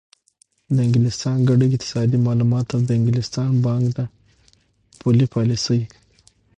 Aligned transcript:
د 0.75 0.75
انګلستان 0.85 1.37
ګډ 1.49 1.59
اقتصادي 1.67 2.17
معلومات 2.27 2.67
او 2.75 2.79
د 2.89 2.91
انګلستان 2.99 3.51
بانک 3.63 3.85
د 3.97 3.99
پولي 4.99 5.25
پالیسۍ 5.33 5.81